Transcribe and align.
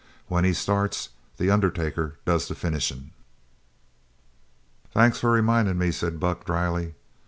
When 0.29 0.45
he 0.45 0.53
starts 0.55 1.09
the 1.37 1.51
undertaker 1.51 2.17
does 2.25 2.47
the 2.47 2.55
finishin'!" 2.55 3.11
"Thanks 4.91 5.19
for 5.19 5.29
remindin' 5.33 5.77
me," 5.77 5.91
said 5.91 6.19
Buck 6.19 6.43
drily. 6.43 6.95